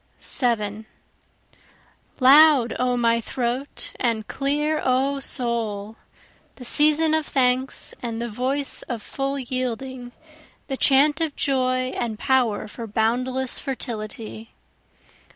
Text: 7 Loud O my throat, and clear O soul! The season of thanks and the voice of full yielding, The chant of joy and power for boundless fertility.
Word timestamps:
7 0.19 0.87
Loud 2.19 2.75
O 2.79 2.97
my 2.97 3.21
throat, 3.21 3.91
and 3.99 4.27
clear 4.27 4.81
O 4.83 5.19
soul! 5.19 5.95
The 6.55 6.65
season 6.65 7.13
of 7.13 7.27
thanks 7.27 7.93
and 8.01 8.19
the 8.19 8.27
voice 8.27 8.81
of 8.89 9.03
full 9.03 9.37
yielding, 9.37 10.11
The 10.65 10.77
chant 10.77 11.21
of 11.21 11.35
joy 11.35 11.91
and 11.95 12.17
power 12.17 12.67
for 12.67 12.87
boundless 12.87 13.59
fertility. 13.59 14.55